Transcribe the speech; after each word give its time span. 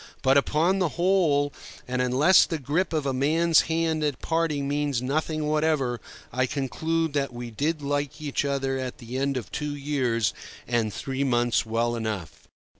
But 0.23 0.35
upon 0.35 0.79
the 0.79 0.89
whole, 0.97 1.53
and 1.87 2.01
unless 2.01 2.47
the 2.47 2.57
grip 2.57 2.91
of 2.91 3.05
a 3.05 3.13
man's 3.13 3.61
hand 3.69 4.03
at 4.03 4.19
parting 4.19 4.67
means 4.67 4.99
nothing 4.99 5.45
whatever, 5.47 6.01
I 6.33 6.47
conclude 6.47 7.13
that 7.13 7.31
we 7.31 7.51
did 7.51 7.83
like 7.83 8.19
each 8.19 8.43
other 8.43 8.79
at 8.79 8.97
the 8.97 9.19
end 9.19 9.37
of 9.37 9.51
two 9.51 9.75
years 9.75 10.33
and 10.67 10.91
three 10.91 11.23
months 11.23 11.67
well 11.67 11.95
enough. 11.95 12.47